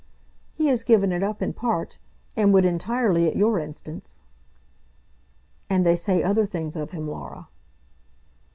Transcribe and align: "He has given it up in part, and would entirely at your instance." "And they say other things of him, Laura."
"He 0.51 0.65
has 0.65 0.83
given 0.83 1.11
it 1.11 1.21
up 1.21 1.43
in 1.43 1.53
part, 1.53 1.99
and 2.35 2.51
would 2.51 2.65
entirely 2.65 3.27
at 3.27 3.35
your 3.35 3.59
instance." 3.59 4.23
"And 5.69 5.85
they 5.85 5.95
say 5.95 6.23
other 6.23 6.47
things 6.47 6.75
of 6.75 6.89
him, 6.89 7.07
Laura." 7.07 7.49